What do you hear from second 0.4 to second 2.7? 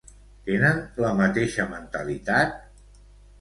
Tenen la mateixa mentalitat?